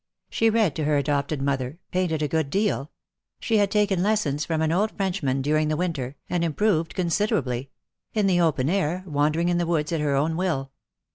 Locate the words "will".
10.37-10.71